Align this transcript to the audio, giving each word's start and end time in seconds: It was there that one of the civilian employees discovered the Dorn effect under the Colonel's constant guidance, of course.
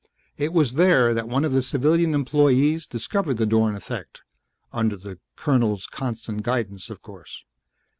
It 0.35 0.51
was 0.51 0.73
there 0.73 1.13
that 1.13 1.27
one 1.29 1.45
of 1.45 1.53
the 1.53 1.61
civilian 1.61 2.15
employees 2.15 2.87
discovered 2.87 3.35
the 3.37 3.45
Dorn 3.45 3.75
effect 3.75 4.23
under 4.73 4.97
the 4.97 5.19
Colonel's 5.35 5.85
constant 5.85 6.41
guidance, 6.41 6.89
of 6.89 7.03
course. 7.03 7.43